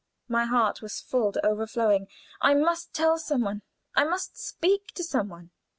[0.27, 2.07] My heart was full to overflowing;
[2.41, 3.61] I must tell some one
[3.95, 5.51] I must speak to some one.